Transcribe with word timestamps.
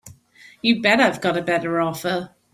You 0.63 0.81
bet 0.81 0.99
I've 0.99 1.21
got 1.21 1.37
a 1.37 1.43
better 1.43 1.79
offer. 1.79 2.31